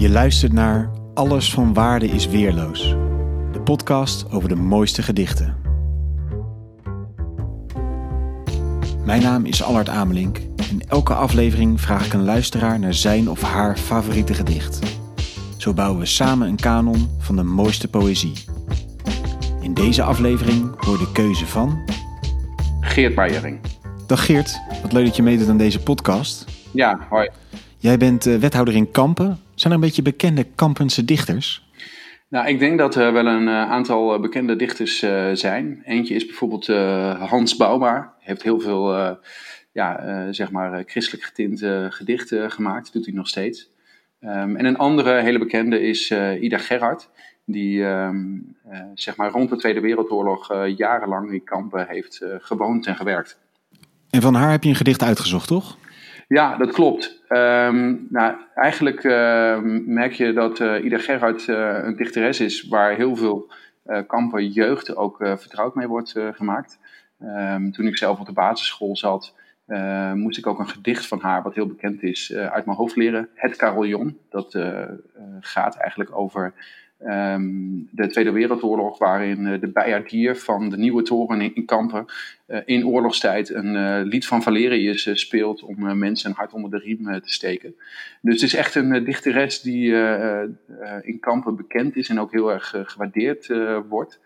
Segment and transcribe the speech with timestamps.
[0.00, 2.88] Je luistert naar Alles van Waarde is Weerloos,
[3.52, 5.56] de podcast over de mooiste gedichten.
[9.04, 10.38] Mijn naam is Allard Amelink
[10.70, 14.78] en elke aflevering vraag ik een luisteraar naar zijn of haar favoriete gedicht.
[15.56, 18.32] Zo bouwen we samen een kanon van de mooiste poëzie.
[19.60, 21.78] In deze aflevering hoor de keuze van.
[22.80, 23.60] Geert Meijering.
[24.06, 26.44] Dag Geert, wat leuk dat je meedoet aan deze podcast.
[26.70, 27.28] Ja, hoi.
[27.76, 29.38] Jij bent eh, wethouder in Kampen.
[29.60, 31.68] Zijn er een beetje bekende Kampense dichters?
[32.28, 35.82] Nou, ik denk dat er wel een uh, aantal uh, bekende dichters uh, zijn.
[35.84, 36.66] Eentje is bijvoorbeeld
[37.18, 38.14] Hans Bouma.
[38.18, 39.16] Heeft heel veel,
[39.72, 42.92] ja, zeg maar, christelijk getinte gedichten gemaakt.
[42.92, 43.70] doet hij nog steeds.
[44.20, 47.10] Um, en een andere hele bekende is Ida Gerhard.
[47.44, 48.56] Die, um,
[48.94, 53.38] zeg maar, rond de Tweede Wereldoorlog jarenlang in kampen heeft gewoond en gewerkt.
[54.10, 55.76] En van haar heb je een gedicht uitgezocht, toch?
[56.32, 57.22] Ja, dat klopt.
[57.28, 62.94] Um, nou, eigenlijk uh, merk je dat uh, Ida Gerhard uh, een dichteres is waar
[62.94, 63.52] heel veel
[64.06, 66.78] kampen jeugd ook vertrouwd mee wordt gemaakt.
[67.22, 69.34] Um, toen ik zelf op de basisschool zat,
[70.14, 73.28] moest ik ook een gedicht van haar, wat heel bekend is, uit mijn hoofd leren.
[73.34, 74.18] Het Carillon.
[74.28, 74.58] Dat
[75.40, 76.52] gaat eigenlijk over
[77.06, 82.04] Um, de Tweede Wereldoorlog, waarin uh, de bijaardier van de Nieuwe Toren in, Kampen
[82.46, 86.78] uh, in oorlogstijd een uh, lied van Valerius speelt om mensen een hart onder de
[86.78, 87.74] riem te steken.
[88.20, 89.94] Dus het is echt een dichteres die
[91.02, 93.52] in Kampen bekend is en ook heel erg gewaardeerd
[93.88, 94.20] wordt.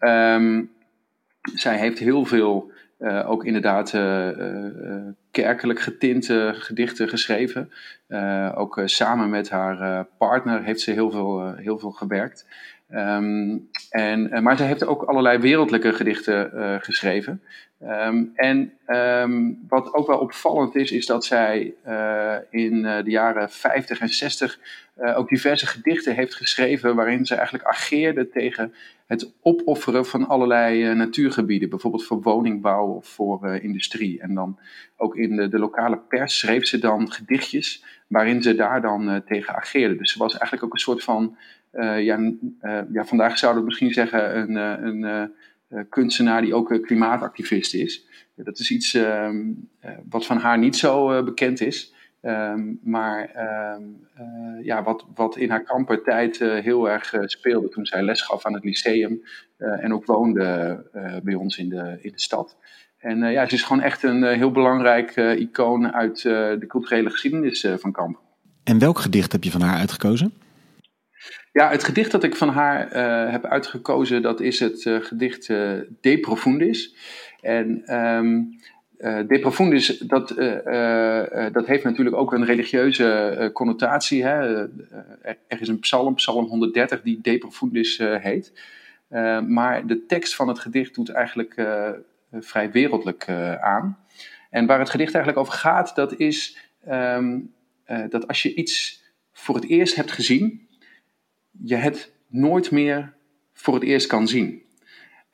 [0.00, 0.70] Um,
[1.54, 2.72] zij heeft heel veel
[3.04, 7.70] uh, ook inderdaad uh, uh, kerkelijk getinte gedichten geschreven.
[8.54, 12.46] ook samen met haar partner heeft ze heel veel, heel veel gewerkt.
[12.94, 16.50] Um, en, maar ze heeft ook allerlei wereldlijke gedichten
[16.82, 17.42] geschreven.
[17.82, 21.74] Um, en um, wat ook wel opvallend is, is dat zij
[22.50, 24.58] in de jaren 50 en 60
[24.96, 28.74] ook diverse gedichten heeft geschreven waarin ze eigenlijk ageerde tegen
[29.06, 34.20] het opofferen van allerlei uh, natuurgebieden, bijvoorbeeld voor woningbouw of voor uh, industrie.
[34.20, 34.58] En dan
[34.96, 39.16] ook in de, de, lokale pers schreef ze dan gedichtjes waarin ze daar dan uh,
[39.16, 39.96] tegen ageerde.
[39.96, 41.36] Dus ze was eigenlijk ook een soort van,
[41.98, 42.32] ja,
[42.92, 48.06] ja, vandaag zouden we misschien zeggen, een, een kunstenaar die ook klimaatactivist is.
[48.36, 49.52] Dat is iets ehm,
[50.08, 51.93] wat van haar niet zo bekend is.
[52.26, 53.30] Um, maar
[53.76, 58.02] um, uh, ja, wat, wat in haar kampertijd uh, heel erg uh, speelde toen zij
[58.02, 59.22] les gaf aan het lyceum
[59.58, 62.56] en ook woonde bij ons in de, in de stad.
[62.98, 67.92] En ja, ze is gewoon echt een heel belangrijk icoon uit de culturele geschiedenis van
[67.92, 68.20] Kamp.
[68.64, 70.32] En welk gedicht heb je van haar uitgekozen?
[71.52, 72.88] Ja, het gedicht dat ik van haar
[73.30, 76.96] heb uitgekozen, dat is het gedicht De Profundis.
[77.40, 78.48] En um,
[79.04, 84.24] uh, de profundis, dat, uh, uh, dat heeft natuurlijk ook een religieuze connotatie.
[84.24, 84.62] Hè?
[85.22, 88.52] er is een psalm, psalm 130, die de profundis heet.
[89.46, 91.66] maar de tekst van het gedicht doet eigenlijk
[92.32, 93.28] vrij wereldlijk
[93.60, 93.98] aan.
[94.50, 97.52] En waar het gedicht eigenlijk over gaat, dat is um,
[98.08, 100.68] dat als je iets voor het eerst hebt gezien,
[101.50, 103.14] je het nooit meer
[103.52, 104.63] voor het eerst kan zien.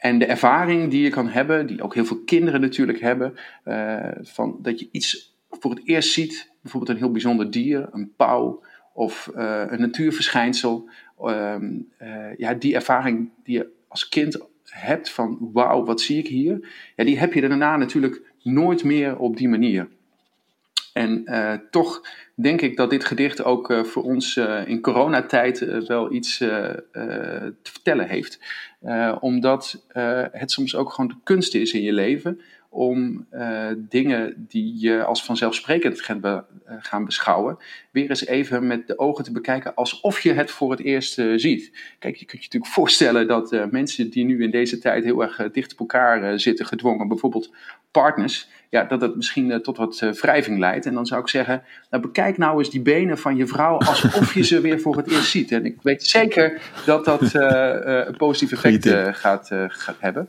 [0.00, 3.34] En de ervaring die je kan hebben, die ook heel veel kinderen natuurlijk hebben,
[3.64, 8.12] uh, van dat je iets voor het eerst ziet, bijvoorbeeld een heel bijzonder dier, een
[8.16, 8.62] pauw
[8.94, 10.90] of uh, een natuurverschijnsel.
[11.20, 11.56] Uh,
[12.36, 16.68] ja, die ervaring die je als kind hebt van wauw, wat zie ik hier?
[16.96, 19.88] Ja, die heb je daarna natuurlijk nooit meer op die manier.
[20.92, 22.00] En uh, toch
[22.34, 27.54] denk ik dat dit gedicht ook uh, voor ons uh, in coronatijd wel iets te
[27.62, 28.38] vertellen heeft.
[29.20, 29.86] omdat
[30.32, 32.40] het soms ook gewoon de kunst is in je leven
[32.72, 33.26] om
[33.76, 36.42] dingen die je als vanzelfsprekend gaan, be
[36.78, 37.58] gaan, beschouwen,
[37.90, 41.72] weer eens even met de ogen te bekijken alsof je het voor het eerst ziet.
[41.98, 45.50] Kijk, je kunt je natuurlijk voorstellen dat mensen die nu in deze tijd heel erg
[45.52, 47.50] dicht op elkaar zitten, gedwongen, bijvoorbeeld
[47.90, 50.86] partners, ja, dat het misschien tot wat wrijving leidt.
[50.86, 54.34] En dan zou ik zeggen, nou, bekijk nou eens die benen van je vrouw alsof
[54.34, 55.52] je ze weer voor het eerst ziet.
[55.52, 60.28] En ik weet zeker dat dat een positief effect gaat, gaat hebben.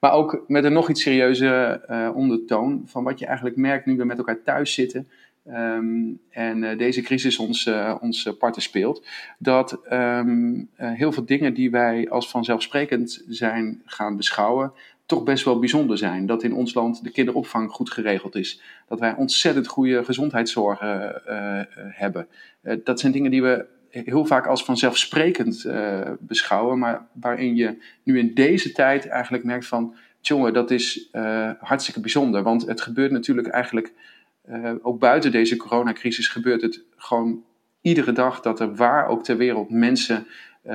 [0.00, 1.80] Maar ook met een nog iets serieuze
[2.14, 5.08] ondertoon van wat je eigenlijk merkt nu we met elkaar thuis zitten.
[5.48, 7.70] Um, en deze crisis ons,
[8.00, 9.06] ons parten speelt.
[9.38, 14.72] Dat um, heel veel dingen die wij als vanzelfsprekend zijn gaan beschouwen,
[15.06, 16.26] toch best wel bijzonder zijn.
[16.26, 18.60] Dat in ons land de kinderopvang goed geregeld is.
[18.88, 20.88] Dat wij ontzettend goede gezondheidszorg uh,
[21.28, 22.26] uh, hebben.
[22.62, 23.66] Uh, dat zijn dingen die we
[24.04, 25.66] heel vaak als vanzelfsprekend
[26.20, 26.78] beschouwen.
[26.78, 29.94] Maar waarin je nu in deze tijd eigenlijk merkt van...
[30.20, 31.08] Jongen, dat is
[31.60, 32.42] hartstikke bijzonder.
[32.42, 33.92] Want het gebeurt natuurlijk eigenlijk...
[34.82, 37.44] ook buiten deze coronacrisis gebeurt het gewoon
[37.80, 40.26] iedere dag dat er waar ook ter wereld mensen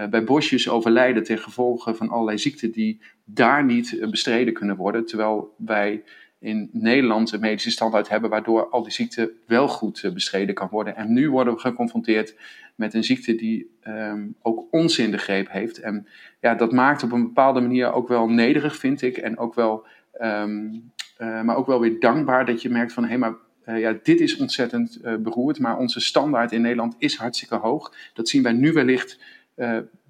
[0.10, 5.06] bij bosjes overlijden ten gevolge van allerlei ziekten die daar niet bestreden kunnen worden.
[5.06, 6.04] Terwijl wij
[6.42, 10.96] in Nederland een medische standaard hebben waardoor al die ziekten wel goed bestreden kan worden.
[10.96, 12.36] En nu worden we geconfronteerd
[12.76, 15.80] met een ziekte die um, ook ons in de greep heeft.
[15.80, 16.08] En
[16.40, 19.18] ja, dat maakt op een bepaalde manier ook wel nederig, vind ik.
[19.18, 19.86] En ook wel,
[20.22, 23.34] um, uh, maar ook wel weer dankbaar dat je merkt van hé, hey, maar
[23.66, 25.60] uh, ja, dit is ontzettend beroerd.
[25.60, 27.94] Maar onze standaard in Nederland is hartstikke hoog.
[28.14, 29.20] Dat zien wij nu wellicht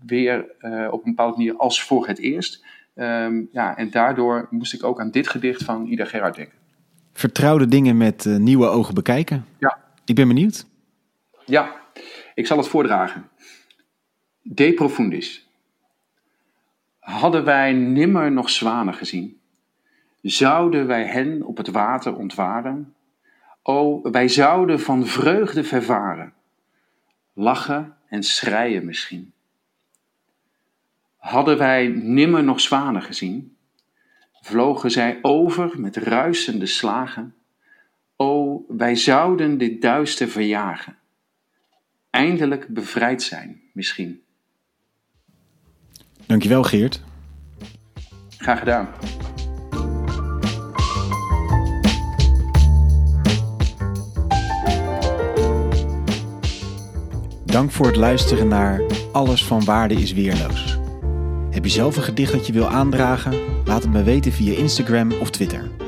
[0.05, 0.39] weer
[0.91, 2.65] op een bepaalde manier als voor het eerst.
[3.01, 6.57] Um, ja, en daardoor moest ik ook aan dit gedicht van Ida Gerhard denken.
[7.13, 9.45] Vertrouwde dingen met nieuwe ogen bekijken.
[9.57, 9.79] Ja.
[10.05, 10.65] Ik ben benieuwd.
[11.45, 11.75] Ja,
[12.33, 13.29] ik zal het voordragen.
[14.41, 15.49] De profundis.
[16.99, 19.39] Hadden wij nimmer nog zwanen gezien,
[20.21, 22.93] zouden wij hen op het water ontwaren.
[23.63, 26.33] O, wij zouden van vreugde vervaren,
[27.33, 29.33] lachen en schreien misschien.
[31.21, 33.55] Hadden wij nimmer nog zwanen gezien,
[34.41, 37.35] vlogen zij over met ruisende slagen.
[38.15, 40.95] O, wij zouden dit duister verjagen
[42.11, 44.21] eindelijk bevrijd zijn, misschien.
[46.25, 47.01] Dankjewel, Geert.
[48.37, 48.89] Graag gedaan.
[57.45, 58.81] Dank voor het luisteren naar
[59.11, 60.80] Alles van Waarde is Weerloos.
[61.51, 63.33] Heb je zelf een gedicht dat je wil aandragen?
[63.65, 65.80] Laat het me weten via Instagram of Twitter.